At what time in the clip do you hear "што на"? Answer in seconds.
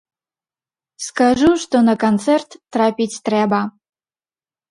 1.65-1.95